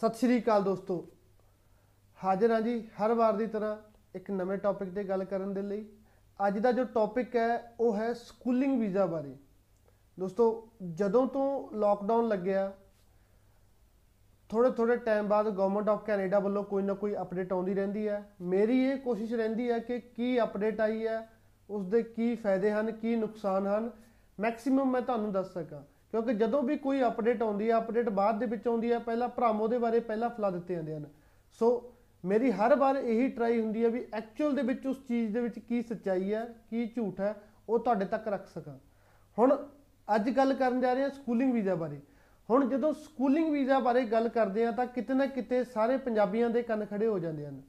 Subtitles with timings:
[0.00, 0.94] ਸਤਿ ਸ਼੍ਰੀ ਅਕਾਲ ਦੋਸਤੋ।
[2.24, 3.76] ਹਾਜ਼ਰ ਹਾਂ ਜੀ ਹਰ ਵਾਰ ਦੀ ਤਰ੍ਹਾਂ
[4.14, 5.84] ਇੱਕ ਨਵੇਂ ਟੌਪਿਕ ਤੇ ਗੱਲ ਕਰਨ ਦੇ ਲਈ।
[6.46, 9.36] ਅੱਜ ਦਾ ਜੋ ਟੌਪਿਕ ਹੈ, ਉਹ ਹੈ ਸਕੂਲਿੰਗ ਵੀਜ਼ਾ ਬਾਰੇ।
[10.20, 12.72] ਦੋਸਤੋ, ਜਦੋਂ ਤੋਂ ਲਾਕਡਾਊਨ ਲੱਗਿਆ
[14.50, 18.36] ਥੋੜੇ ਥੋੜੇ ਟਾਈਮ ਬਾਅਦ ਗਵਰਨਮੈਂਟ ਆਫ ਕੈਨੇਡਾ ਵੱਲੋਂ ਕੋਈ ਨਾ ਕੋਈ ਅਪਡੇਟ ਆਉਂਦੀ ਰਹਿੰਦੀ ਹੈ।
[18.40, 21.28] ਮੇਰੀ ਇਹ ਕੋਸ਼ਿਸ਼ ਰਹਿੰਦੀ ਹੈ ਕਿ ਕੀ ਅਪਡੇਟ ਆਈ ਹੈ
[21.70, 23.90] ਉਸ ਦੇ ਕੀ ਫਾਇਦੇ ਹਨ, ਕੀ ਨੁਕਸਾਨ ਹਨ।
[24.40, 28.46] ਮੈਕਸਿਮਮ ਮੈਂ ਤੁਹਾਨੂੰ ਦੱਸ ਸਕਾਂ। ਕਿਉਂਕਿ ਜਦੋਂ ਵੀ ਕੋਈ ਅਪਡੇਟ ਆਉਂਦੀ ਹੈ, ਅਪਡੇਟ ਬਾਅਦ ਦੇ
[28.46, 31.06] ਵਿੱਚ ਆਉਂਦੀ ਹੈ, ਪਹਿਲਾਂ ਭਰਾਮੋ ਦੇ ਬਾਰੇ ਪਹਿਲਾਂ ਫਲਾ ਦਿੱਤੇ ਜਾਂਦੇ ਹਨ।
[31.58, 31.92] ਸੋ
[32.24, 35.58] ਮੇਰੀ ਹਰ ਵਾਰ ਇਹੀ ਟਰਾਈ ਹੁੰਦੀ ਹੈ ਵੀ ਐਕਚੁਅਲ ਦੇ ਵਿੱਚ ਉਸ ਚੀਜ਼ ਦੇ ਵਿੱਚ
[35.58, 38.78] ਕੀ ਸੱਚਾਈ ਹੈ, ਕੀ ਝੂਠ ਹੈ, ਉਹ ਤੁਹਾਡੇ ਤੱਕ ਰੱਖ ਸਕਾਂ।
[39.38, 39.56] ਹੁਣ
[40.14, 42.00] ਅੱਜ ਗੱਲ ਕਰਨ ਜਾ ਰਹੇ ਹਾਂ ਸਕੂਲਿੰਗ ਵੀਜ਼ਾ ਬਾਰੇ।
[42.50, 46.62] ਹੁਣ ਜਦੋਂ ਸਕੂਲਿੰਗ ਵੀਜ਼ਾ ਬਾਰੇ ਗੱਲ ਕਰਦੇ ਆ ਤਾਂ ਕਿਤੇ ਨਾ ਕਿਤੇ ਸਾਰੇ ਪੰਜਾਬੀਆਂ ਦੇ
[46.62, 47.62] ਕੰਨ ਖੜੇ ਹੋ ਜਾਂਦੇ ਹਨ।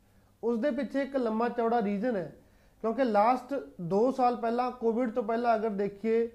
[0.43, 2.35] ਉਸ ਦੇ ਪਿੱਛੇ ਇੱਕ ਲੰਮਾ ਚੌੜਾ ਰੀਜ਼ਨ ਹੈ।
[2.81, 6.31] ਕਿਉਂਕਿ ਲਾਸਟ 2 ਸਾਲ ਪਹਿਲਾਂ ਕੋਵਿਡ ਤੋਂ ਪਹਿਲਾਂ ਅਗਰ ਦੇਖੀਏ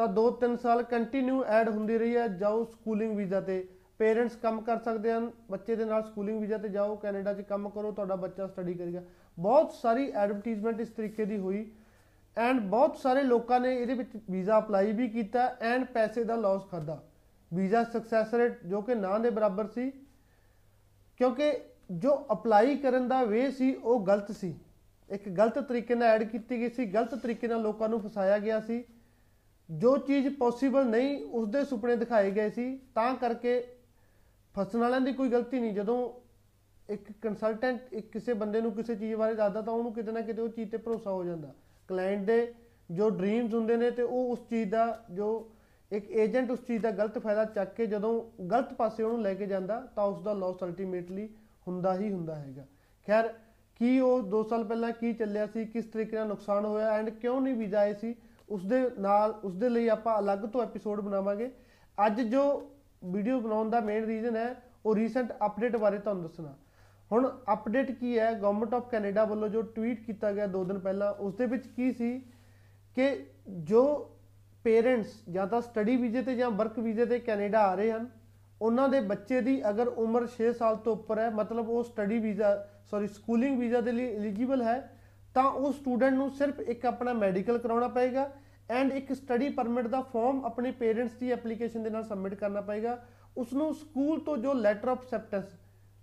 [0.00, 3.56] ਤਾਂ 2-3 ਸਾਲ ਕੰਟੀਨਿਊ ਐਡ ਹੁੰਦੀ ਰਹੀ ਹੈ। ਜਾਓ ਸਕੂਲਿੰਗ ਵੀਜ਼ਾ ਤੇ।
[4.00, 7.68] ਪੇਰੈਂਟਸ ਕੰਮ ਕਰ ਸਕਦੇ ਹਨ। ਬੱਚੇ ਦੇ ਨਾਲ ਸਕੂਲਿੰਗ ਵੀਜ਼ਾ ਤੇ ਜਾਓ। ਕੈਨੇਡਾ 'ਚ ਕੰਮ
[7.68, 9.02] ਕਰੋ। ਤੁਹਾਡਾ ਬੱਚਾ ਸਟੱਡੀ ਕਰੇਗਾ।
[9.38, 11.64] ਬਹੁਤ ਸਾਰੀ ਐਡਵਰਟਾਈਜ਼ਮੈਂਟ ਇਸ ਤਰੀਕੇ ਦੀ ਹੋਈ।
[12.36, 16.62] ਐਂਡ ਬਹੁਤ ਸਾਰੇ ਲੋਕਾਂ ਨੇ ਇਹਦੇ ਵਿੱਚ ਵੀਜ਼ਾ ਅਪਲਾਈ ਵੀ ਕੀਤਾ ਐਂਡ ਪੈਸੇ ਦਾ ਲਾਸ
[16.70, 17.00] ਖਾਦਾ
[17.50, 19.90] ਵੀਜ਼ਾ ਸਕਸੈਸ ਰੇਟ ਜੋ ਕਿ ਨਾ ਦੇ ਬਰਾਬਰ ਸੀ,
[21.20, 21.52] ਕਿਉਂਕਿ
[21.92, 24.54] ਜੋ ਅਪਲਾਈ ਕਰਨ ਦਾ ਵੇ ਸੀ, ਉਹ ਗਲਤ ਸੀ।
[25.08, 28.60] ਇੱਕ ਗਲਤ ਤਰੀਕੇ ਨਾਲ ਐਡ ਕੀਤੀ ਗਈ ਸੀ। ਗਲਤ ਤਰੀਕੇ ਨਾਲ ਲੋਕਾਂ ਨੂੰ ਫਸਾਇਆ ਗਿਆ
[28.60, 28.82] ਸੀ।
[29.70, 33.60] ਜੋ ਚੀਜ਼ ਪੋਸੀਬਲ ਨਹੀਂ ਉਸ ਦੇ ਸੁਪਨੇ ਦਿਖਾਏ ਗਏ ਸੀ, ਤਾਂ ਕਰਕੇ
[34.54, 35.98] ਫਸਣ ਵਾਲਿਆਂ ਦੀ ਕੋਈ ਗਲਤੀ ਨਹੀਂ। ਜਦੋਂ
[36.88, 40.42] ਇੱਕ ਕੰਸਲਟੈਂਟ ਇੱਕ ਕਿਸੇ ਬੰਦੇ ਨੂੰ ਕਿਸੇ ਚੀਜ਼ ਬਾਰੇ ਦੱਸਦਾ, ਤਾਂ ਉਹਨੂੰ ਕਿਤੇ ਨਾ ਕਿਤੇ
[40.42, 41.52] ਉਹ ਚੀਜ਼ ਤੇ ਭਰੋਸਾ ਹੋ ਜਾਂਦਾ।
[41.88, 42.54] ਕਲਾਇੰਟ ਦੇ
[42.90, 45.50] ਜੋ ਡ੍ਰੀਮਸ ਹੁੰਦੇ ਨੇ ਤੇ ਉਹ ਉਸ ਚੀਜ਼ ਦਾ, ਜੋ
[45.90, 48.12] ਇੱਕ ਏਜੰਟ ਉਸ ਚੀਜ਼ ਦਾ ਗਲਤ ਫਾਇਦਾ ਚੱਕ ਕੇ ਜਦੋਂ
[48.44, 51.28] ਗਲਤ ਪਾਸੇ ਉਹਨੂੰ ਲੈ ਕੇ ਜਾਂਦਾ, ਤਾਂ ਉਸ ਦਾ ਲਾਸ ਅਲਟੀਮੇਟਲੀ
[51.68, 52.64] ਹੁੰਦਾ ਹੀ ਹੁੰਦਾ ਹੈਗਾ।
[53.06, 53.28] ਖੈਰ,
[53.76, 57.40] ਕੀ ਉਹ 2 ਸਾਲ ਪਹਿਲਾਂ ਕੀ ਚੱਲਿਆ ਸੀ, ਕਿਸ ਤਰੀਕੇ ਨਾਲ ਨੁਕਸਾਨ ਹੋਇਆ ਐਂਡ ਕਿਉਂ
[57.40, 58.14] ਨਹੀਂ ਵੀਜ਼ਾ ਆਏ ਸੀ
[58.50, 61.50] ਉਸ ਦੇ ਨਾਲ ਉਸ ਦੇ ਲਈ ਆਪਾਂ ਅਲੱਗ ਤੋਂ ਐਪੀਸੋਡ ਬਣਾਵਾਂਗੇ।
[61.98, 62.42] ਅੱਜ ਜੋ
[63.04, 64.54] ਵੀਡੀਓ ਬਣਾਉਣ ਦਾ ਮੇਨ ਰੀਜ਼ਨ ਹੈ,
[64.86, 66.54] ਉਹ ਰੀਸੈਂਟ ਅਪਡੇਟ ਬਾਰੇ ਤੁਹਾਨੂੰ ਦੱਸਣਾ।
[67.10, 68.32] ਹੁਣ ਅਪਡੇਟ ਕੀ ਹੈ?
[68.32, 71.90] ਗਵਰਨਮੈਂਟ ਆਫ ਕੈਨੇਡਾ ਵੱਲੋਂ ਜੋ ਟਵੀਟ ਕੀਤਾ ਗਿਆ 2 ਦਿਨ ਪਹਿਲਾਂ ਉਸ ਦੇ ਵਿੱਚ ਕੀ
[71.92, 72.18] ਸੀ
[72.96, 73.08] ਕਿ
[73.64, 73.82] ਜੋ
[74.64, 78.08] ਪੇਰੈਂਟਸ ਜਾਂ ਤਾਂ ਸਟੱਡੀ ਵੀਜ਼ੇ ਤੇ ਜਾਂ ਵਰਕ ਵੀਜ਼ੇ ਤੇ ਕੈਨੇਡਾ ਆ ਰਹੇ ਹਨ,
[78.60, 82.50] ਉਹਨਾਂ ਦੇ ਬੱਚੇ ਦੀ ਅਗਰ ਉਮਰ 6 ਸਾਲ ਤੋਂ ਉੱਪਰ ਹੈ, ਮਤਲਬ ਉਹ study visa
[82.90, 84.78] sorry schooling visa ਦੇ ਲਈ ਐਲੀਜੀਬਲ ਹੈ,
[85.34, 88.30] ਤਾਂ ਉਹ ਸਟੂਡੈਂਟ ਨੂੰ ਸਿਰਫ ਇੱਕ ਆਪਣਾ ਮੈਡੀਕਲ ਕਰਾਉਣਾ ਪਏਗਾ
[88.70, 93.06] ਐਂਡ ਇੱਕ ਸਟੱਡੀ ਪਰਮਿਟ ਦਾ ਫਾਰਮ ਆਪਣੇ ਪੇਰੈਂਟਸ ਦੀ ਐਪਲੀਕੇਸ਼ਨ ਦੇ ਨਾਲ ਸਬਮਿਟ ਕਰਨਾ ਪਏਗਾ।
[93.36, 95.44] ਉਸ ਨੂੰ ਸਕੂਲ ਤੋਂ ਜੋ ਲੈਟਰ ਆਫ ਅਸੈਪਟੈਂਸ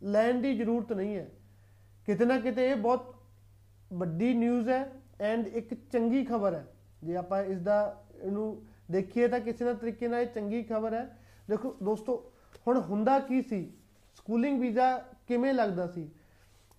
[0.04, 1.28] ਲੈਣ ਦੀ ਜ਼ਰੂਰਤ ਨਹੀਂ ਹੈ।
[2.06, 3.16] ਕਿਤੇ ਨਾ ਕਿਤੇ ਇਹ ਬਹੁਤ
[3.94, 4.92] ਵੱਡੀ ਨਿਊਜ਼ ਹੈ
[5.22, 6.66] ਐਂਡ ਇੱਕ ਚੰਗੀ ਖਬਰ ਹੈ।
[7.04, 11.18] ਜੇ ਆਪਾਂ ਇਸ ਦਾ ਇਹਨੂੰ ਦੇਖੀਏ ਤਾਂ ਕਿਸੇ ਨਾ ਤਰੀਕੇ ਨਾਲ ਇਹ ਚੰਗੀ ਖਬਰ ਹੈ।
[11.50, 12.32] ਦੇਖੋ ਦੋਸਤੋ,
[12.68, 13.74] ਹੁਣ ਹੁੰਦਾ ਕੀ ਸੀ?
[14.16, 16.10] ਸਕੂਲਿੰਗ ਵੀਜ਼ਾ ਕਿਵੇਂ ਲੱਗਦਾ ਸੀ?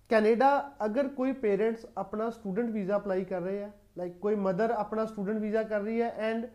[0.09, 5.05] ਕੈਨੇਡਾ ਅਗਰ ਕੋਈ ਪੇਰੈਂਟਸ ਆਪਣਾ ਸਟੂਡੈਂਟ ਵੀਜ਼ਾ ਅਪਲਾਈ ਕਰ ਰਹੇ ਆ ਲਾਈਕ ਕੋਈ ਮਦਰ ਆਪਣਾ
[5.05, 6.45] ਸਟੂਡੈਂਟ ਵੀਜ਼ਾ ਕਰ ਰਹੀ ਹੈ ਐਂਡ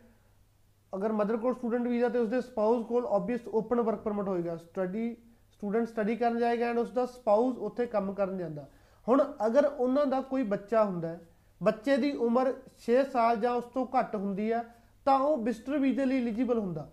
[0.93, 5.15] ਅਗਰ ਮਦਰ ਕੋਲ ਸਟੂਡੈਂਟ ਵੀਜ਼ਾ ਤੇ ਉਸਦੇ ਸਪਾਊਸ ਕੋਲ ਆਬਵੀਅਸ ਓਪਨ ਵਰਕ ਪਰਮਿਟ ਹੋਏਗਾ ਸਟੱਡੀ
[5.53, 8.67] ਸਟੂਡੈਂਟ ਸਟੱਡੀ ਕਰਨ ਜਾਏਗਾ ਐਂਡ ਉਸਦਾ ਸਪਾਊਸ ਉੱਥੇ ਕੰਮ ਕਰਨ ਜਾਂਦਾ
[9.07, 11.21] ਹੁਣ ਅਗਰ ਉਹਨਾਂ ਦਾ ਕੋਈ ਬੱਚਾ ਹੁੰਦਾ ਹੈ
[11.61, 14.63] ਬੱਚੇ ਦੀ ਉਮਰ 6 ਸਾਲ ਜਾਂ ਉਸ ਤੋਂ ਘੱਟ ਹੁੰਦੀ ਆ
[15.07, 16.89] ਤਾਂ ਉਹ ਵਿਜ਼ਟਰ ਵੀਜ਼ੇ ਲਈ ਐਲੀਜੀਬਲ ਹੁੰਦਾ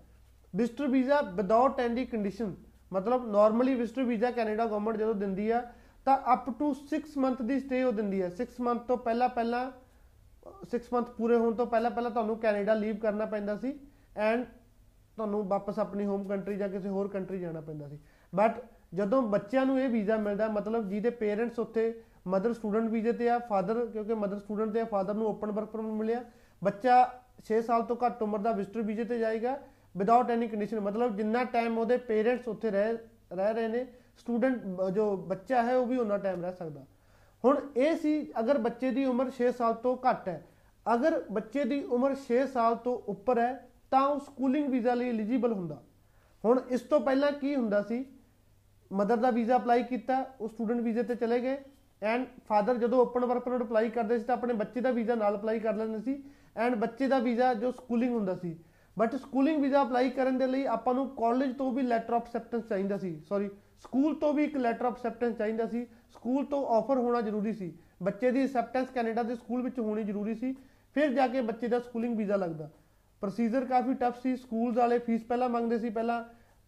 [0.54, 2.54] visitor visa without any condition
[2.92, 5.62] ਮਤਲਬ normally visitor visa Canada government ਜਦੋਂ ਦਿੰਦੀ ਆ,
[6.06, 9.62] ਤਾਂ ਅਪ ਟੂ 6 ਮੰਥ ਦੀ ਸਟੇ ਉਹ ਦਿੰਦੀ ਹੈ 6 ਮੰਥ ਤੋਂ ਪਹਿਲਾਂ ਪਹਿਲਾਂ
[10.44, 13.74] 6 ਮੰਥ ਪੂਰੇ ਹੋਣ ਤੋਂ ਪਹਿਲਾਂ ਪਹਿਲਾਂ ਤੁਹਾਨੂੰ ਕੈਨੇਡਾ ਲੀਵ ਕਰਨਾ ਪੈਂਦਾ ਸੀ
[14.20, 14.46] ਐਂਡ
[15.18, 18.00] ਤੁਹਾਨੂੰ ਵਾਪਸ ਆਪਣੀ ਹੋਮ ਕੰਟਰੀ ਜਾਂ ਕਿਸੇ ਹੋਰ ਕੰਟਰੀ ਜਾਣਾ ਪੈਂਦਾ ਸੀ।
[18.34, 18.62] ਬਟ
[18.96, 21.94] ਜਦੋਂ ਬੱਚਿਆਂ ਨੂੰ ਇਹ ਵੀਜ਼ਾ ਮਿਲਦਾ, ਮਤਲਬ ਜਿਹਦੇ ਪੇਰੈਂਟਸ ਉੱਥੇ
[22.28, 25.70] ਮਦਰ ਸਟੂਡੈਂਟ ਵੀਜ਼ੇ ਤੇ ਆ ਫਾਦਰ ਕਿਉਂਕਿ ਮਦਰ ਸਟੂਡੈਂਟ ਤੇ ਆ ਫਾਦਰ ਨੂੰ ਓਪਨ ਵਰਕ
[25.70, 26.24] ਪਰਮਿਟ ਮਿਲਿਆ।
[26.62, 26.96] ਬੱਚਾ
[27.46, 29.58] 6 ਸਾਲ ਤੋਂ ਘੱਟ ਉਮਰ ਦਾ ਵਿਜ਼ਟਰ ਵੀਜ਼ੇ ਤੇ ਜਾਏਗਾ
[29.98, 32.98] ਵਿਦਆਊਟ ਐਨੀ ਕੰਡੀਸ਼ਨ ਮਤਲਬ ਜਿੰਨਾ ਟਾਈਮ ਉਹਦੇ ਪੇਰੈਂਟਸ ਉੱਥੇ ਰਹਿ
[33.34, 33.86] ਰਹਿ ਰਹੇ ਨੇ
[34.18, 36.86] ਸਟੂਡੈਂਟ ਜੋ ਬੱਚਾ ਹੈ ਉਹ ਵੀ ਉਹਨਾਂ ਟਾਈਮ ਰਹਿ ਸਕਦਾ।
[37.46, 40.48] ਹੁਣ ਇਹ ਸੀ ਅਗਰ ਬੱਚੇ ਦੀ ਉਮਰ 6 ਸਾਲ ਤੋਂ ਘੱਟ ਹੈ।
[40.94, 45.54] ਅਗਰ ਬੱਚੇ ਦੀ ਉਮਰ 6 ਸਾਲ ਤੋਂ ਉੱਪਰ ਹੈ, ਤਾਂ ਉਹ ਸਕੂਲਿੰਗ ਵੀਜ਼ਾ ਲਈ ਐਲੀਜੀਬਲ
[45.54, 45.82] ਹੁੰਦਾ।
[46.46, 48.06] ਹੁਣ ਇਸ ਤੋਂ ਪਹਿਲਾਂ ਕੀ ਹੁੰਦਾ ਸੀ?
[48.94, 51.58] ਮਦਰ ਦਾ ਵੀਜ਼ਾ ਅਪਲਾਈ ਕੀਤਾ, ਉਹ ਸਟੂਡੈਂਟ ਵੀਜ਼ੇ ਤੇ ਚਲੇ ਗਏ
[52.02, 55.36] ਐਂਡ ਫਾਦਰ ਜਦੋਂ ਓਪਨ ਵਰਕ ਪਰਮਿਟ ਅਪਲਾਈ ਕਰਦੇ ਸੀ ਤਾਂ ਆਪਣੇ ਬੱਚੇ ਦਾ ਵੀਜ਼ਾ ਨਾਲ
[55.36, 56.24] ਅਪਲਾਈ ਕਰ ਲੈਂਦੇ ਸੀ
[56.58, 58.56] ਐਂਡ ਬੱਚੇ ਦਾ ਵੀਜ਼ਾ ਜੋ ਸਕੂਲਿੰਗ ਹੁੰਦਾ ਸੀ।
[59.00, 62.64] ਬਟ ਸਕੂਲਿੰਗ ਵੀਜ਼ਾ ਅਪਲਾਈ ਕਰਨ ਦੇ ਲਈ ਆਪਾਂ ਨੂੰ ਕਾਲਜ ਤੋਂ ਵੀ ਲੈਟਰ ਆਫ ਅਸੈਪਟੈਂਸ
[62.70, 63.50] ਚਾਹੀਦਾ ਸੀ। ਸੌਰੀ
[63.80, 67.72] ਸਕੂਲ ਤੋਂ ਵੀ ਇੱਕ ਲੈਟਰ ਆਫ ਅਸੈਪਟੈਂਸ ਚਾਹੀਦਾ ਸੀ। ਸਕੂਲ ਤੋਂ ਆਫਰ ਹੋਣਾ ਜ਼ਰੂਰੀ ਸੀ।
[68.04, 70.56] ਬੱਚੇ ਦੀ ਅਸੈਪਟੈਂਸ ਕੈਨੇਡਾ ਦੇ ਸਕੂਲ ਵਿੱਚ ਹੋਣੀ ਜ਼ਰੂਰੀ ਸੀ।
[70.96, 72.70] ਫਿਰ ਜਾ ਕੇ ਬੱਚੇ ਦਾ ਸਕੂਲਿੰਗ ਵੀਜ਼ਾ ਲੱਗਦਾ।
[73.22, 76.24] ਪ੍ਰੋਸੀਜਰ ਕਾਫੀ ਟਫ ਸੀ। ਸਕੂਲਸ ਵਾਲੇ ਫੀਸ ਪਹਿਲਾਂ ਮੰਗਦੇ ਸੀ। ਪਹਿਲਾਂ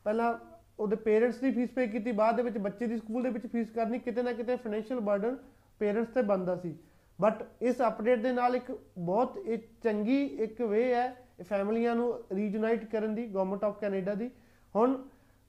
[0.05, 0.33] ਪਹਿਲਾਂ
[0.79, 3.69] ਉਹਦੇ ਪੇਰੈਂਟਸ ਦੀ ਫੀਸ ਪੇ ਕੀਤੀ। ਬਾਅਦ ਦੇ ਵਿੱਚ ਬੱਚੇ ਦੀ ਸਕੂਲ ਦੇ ਵਿੱਚ ਫੀਸ
[3.69, 5.37] ਕਰਨੀ ਕਿਤੇ ਨਾ ਕਿਤੇ ਫਾਈਨੈਂਸ਼ੀਅਲ ਬਰਡਨ
[5.79, 6.75] ਪੇਰੈਂਟਸ ਤੇ ਬਣਦਾ ਸੀ।
[7.19, 12.85] ਬਟ ਇਸ ਅਪਡੇਟ ਦੇ ਨਾਲ ਇੱਕ ਬਹੁਤ ਇੱਕ ਚੰਗੀ ਇੱਕ ਵੇ ਹੈ ਫੈਮਲੀਆਂ ਨੂੰ ਰੀਜੂਨਾਈਟ
[12.85, 14.29] ਕਰਨ ਦੀ ਗਵਰਨਮੈਂਟ ਆਫ ਕੈਨੇਡਾ ਦੀ।
[14.75, 14.97] ਹੁਣ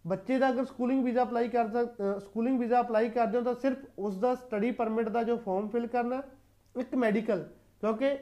[0.06, 1.84] ਬੱਚੇ ਦਾ ਅਗਰ ਸਕੂਲਿੰਗ ਵੀਜ਼ਾ ਅਪਲਾਈ ਕਰਦਾ
[2.18, 5.86] ਸਕੂਲਿੰਗ ਵੀਜ਼ਾ ਅਪਲਾਈ ਕਰਦੇ ਹੋ ਤਾਂ ਸਿਰਫ ਉਸ ਦਾ ਸਟੱਡੀ ਪਰਮਿਟ ਦਾ ਜੋ ਫਾਰਮ ਫਿਲ
[5.86, 6.22] ਕਰਨਾ,
[6.80, 7.48] ਇੱਕ ਮੈਡੀਕਲ
[7.80, 8.18] ਕਿਉਂਕਿ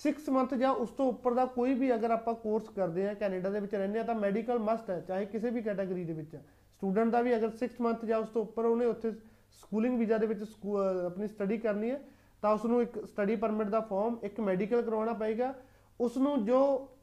[0.00, 3.50] 6 ਮੰਥ ਜਾਂ ਉਸ ਤੋਂ ਉੱਪਰ ਦਾ ਕੋਈ ਵੀ ਅਗਰ ਆਪਾਂ ਕੋਰਸ ਕਰਦੇ ਆ ਕੈਨੇਡਾ
[3.50, 6.36] ਦੇ ਵਿੱਚ ਰਹਿੰਦੇ ਆ ਤਾਂ ਮੈਡੀਕਲ ਮਸਟ ਹੈ, ਚਾਹੇ ਕਿਸੇ ਵੀ ਕੈਟਾਗਰੀ ਦੇ ਵਿੱਚ।
[6.76, 9.12] ਸਟੂਡੈਂਟ ਦਾ ਵੀ ਅਗਰ 6 ਮੰਥ ਜਾਂ ਉਸ ਤੋਂ ਉੱਪਰ ਉਹਨੇ ਉੱਥੇ
[9.52, 12.00] ਸਕੂਲਿੰਗ ਵੀਜ਼ਾ ਦੇ ਵਿੱਚ ਸਕੂ- ਅਹ ਆਪਣੀ ਸਟੱਡੀ ਕਰਨੀ ਹੈ,
[12.42, 15.54] ਤਾਂ ਉਸ ਨੂੰ ਇੱਕ ਸਟੱਡੀ ਪਰਮਿਟ ਦਾ ਫਾਰਮ ਇੱਕ ਮੈਡੀਕਲ ਕਰਵਾਉਣਾ ਪਏਗਾ।
[16.00, 17.01] ਉਸ ਨੂੰ ਜੋ ਸਕੂ-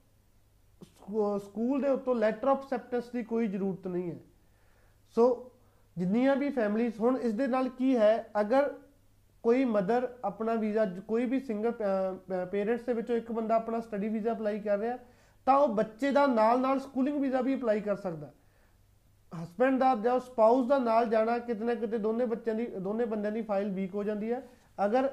[1.39, 4.17] ਸਕੂਲ ਦੇ ਉੱਤੋਂ ਲੈਟਰ ਆਫ ਅਸੈਪਟੈਂਸ ਦੀ ਕੋਈ ਜ਼ਰੂਰਤ ਨਹੀਂ ਹੈ।
[5.15, 5.51] ਸੋ
[5.97, 8.73] ਜਿੰਨੀਆਂ ਵੀ ਫੈਮਲੀਆਂ ਹੁਣ ਇਸ ਦੇ ਨਾਲ ਕੀ ਹੈ, ਅਗਰ
[9.43, 11.71] ਕੋਈ ਮਦਰ ਆਪਣਾ ਵੀਜ਼ਾ ਕੋਈ ਵੀ ਸਿੰਗਲ
[12.51, 14.97] ਪੇਰੈਂਟਸ ਦੇ ਵਿੱਚੋਂ ਇੱਕ ਬੰਦਾ ਆਪਣਾ ਸਟੱਡੀ ਵੀਜ਼ਾ ਅਪਲਾਈ ਕਰ ਰਿਹਾ,
[15.47, 18.31] ਤਾਂ ਉਹ ਬੱਚੇ ਦਾ ਨਾਲ ਨਾਲ ਸਕੂਲਿੰਗ ਵੀਜ਼ਾ ਵੀ ਅਪਲਾਈ ਕਰ ਸਕਦਾ।
[19.31, 23.31] ਹਸਬੰਡ ਦਾ ਜਾਂ ਸਪਾਊਸ ਦਾ ਨਾਲ ਜਾਣਾ ਕਿਤੇ ਨਾ ਕਿਤੇ ਦੋਨੇ ਬੱਚਿਆਂ ਦੀ ਦੋਨੇ ਬੰਦਿਆਂ
[23.31, 24.41] ਦੀ ਫਾਈਲ ਵੀਕ ਹੋ ਜਾਂਦੀ ਹੈ।
[24.77, 25.09] ਅਗਰ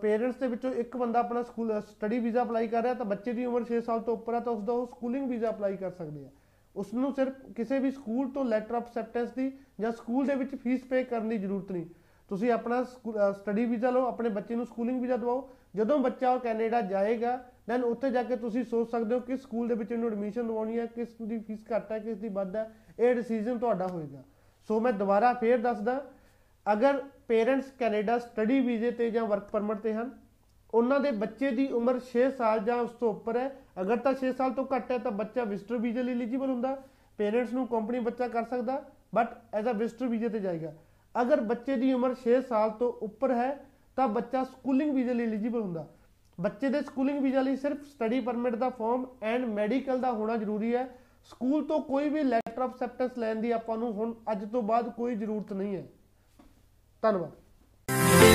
[0.00, 3.44] ਪੇਰੈਂਟਸ ਦੇ ਵਿੱਚੋਂ ਇੱਕ ਬੰਦਾ ਆਪਣਾ ਸਕੂਲ ਸਟੱਡੀ ਵੀਜ਼ਾ ਅਪਲਾਈ ਕਰ ਰਿਹਾ, ਤਾਂ ਬੱਚੇ ਦੀ
[3.44, 6.24] ਉਮਰ 6 ਸਾਲ ਤੋਂ ਉੱਪਰ ਹੈ ਤਾਂ ਉਸ ਦਾ ਉਹ ਸਕੂਲਿੰਗ ਵੀਜ਼ਾ ਅਪਲਾਈ ਕਰ ਸਕਦੇ
[6.24, 6.30] ਆ।
[6.74, 9.50] ਉਸ ਨੂੰ ਸਿਰਫ ਕਿਸੇ ਵੀ ਸਕੂਲ ਤੋਂ ਲੈਟਰ ਆਫ ਅਸੈਪਟੈਂਸ ਦੀ
[9.80, 11.86] ਜਾਂ ਸਕੂਲ ਦੇ ਵਿੱਚ ਫੀਸ ਪੇ ਕਰਨ ਦੀ ਜ਼ਰੂਰਤ ਨਹੀਂ।
[12.30, 16.80] ਤੁਸੀਂ ਆਪਣਾ ਸਟੱਡੀ ਵੀਜ਼ਾ ਲਓ, ਆਪਣੇ ਬੱਚੇ ਨੂੰ ਸਕੂਲਿੰਗ ਵੀਜ਼ਾ ਦਿਵਾਓ। ਜਦੋਂ ਬੱਚਾ ਉਹ ਕੈਨੇਡਾ
[16.82, 17.36] ਜਾਏਗਾ
[17.68, 20.78] ਦੈਨ ਉੱਥੇ ਜਾ ਕੇ ਤੁਸੀਂ ਸੋਚ ਸਕਦੇ ਹੋ ਕਿ ਸਕੂਲ ਦੇ ਵਿੱਚ ਇਹਨੂੰ ਐਡਮਿਸ਼ਨ ਦਿਵਾਉਣੀ
[20.78, 24.22] ਹੈ, ਕਿਸ ਦੀ ਫੀਸ ਘੱਟ ਹੈ, ਕਿਸ ਦੀ ਵੱਧ ਹੈ, ਇਹ ਡਿਸੀਜਨ ਤੁਹਾਡਾ ਹੋਏਗਾ।
[24.68, 26.00] ਸੋ ਮੈਂ ਦੁਬਾਰਾ ਫੇਰ ਦੱਸਦਾ,
[26.66, 30.10] ਅਗਰ ਪੇਰੈਂਟਸ ਕੈਨੇਡਾ ਸਟੱਡੀ ਵੀਜ਼ੇ ਤੇ ਜਾਂ ਵਰਕ ਪਰਮਿਟ ਤੇ ਹਨ।
[30.74, 33.46] ਉਹਨਾਂ ਦੇ ਬੱਚੇ ਦੀ ਉਮਰ 6 ਸਾਲ ਜਾਂ ਉਸ ਤੋਂ ਉੱਪਰ ਹੈ।
[33.80, 36.76] ਅਗਰ ਤਾਂ 6 ਸਾਲ ਤੋਂ ਘੱਟ ਹੈ ਤਾਂ ਬੱਚਾ ਵਿਜ਼ਟਰ ਵੀਜ਼ੇ ਲਈ ਐਲੀਜੀਬਲ ਹੁੰਦਾ।
[37.18, 38.82] ਪੇਰੈਂਟਸ ਨੂੰ ਕੰਪਨੀ ਬੱਚਾ ਕਰ ਸਕਦਾ
[39.14, 40.72] ਬਟ ਐਜ਼ ਅ ਵਿਜ਼ਟਰ ਵੀਜ਼ੇ ਤੇ ਜਾਏਗਾ।
[41.14, 43.50] ਅਗਰ ਬੱਚੇ ਦੀ ਉਮਰ 6 ਸਾਲ ਤੋਂ ਉੱਪਰ ਹੈ,
[43.96, 45.86] ਤਾਂ ਬੱਚਾ ਸਕੂਲਿੰਗ ਵੀਜ਼ੇ ਲਈ ਐਲੀਜੀਬਲ ਹੁੰਦਾ।
[46.38, 50.74] ਬੱਚੇ ਦੇ ਸਕੂਲਿੰਗ ਵੀਜ਼ਾ ਲਈ ਸਿਰਫ ਸਟੱਡੀ ਪਰਮਿਟ ਦਾ ਫਾਰਮ ਐਂਡ ਮੈਡੀਕਲ ਦਾ ਹੋਣਾ ਜ਼ਰੂਰੀ
[50.74, 50.88] ਹੈ।
[51.24, 54.88] ਸਕੂਲ ਤੋਂ ਕੋਈ ਵੀ ਲੈਟਰ ਆਫ ਅਸੈਪਟੈਂਸ ਲੈਣ ਦੀ ਆਪਾਂ ਨੂੰ ਹੁਣ ਅੱਜ ਤੋਂ ਬਾਅਦ
[54.88, 55.86] ਕੋਈ ਜ਼ਰੂਰਤ ਨਹੀਂ ਹੈ।
[57.02, 58.25] ਧੰਨਵਾਦ।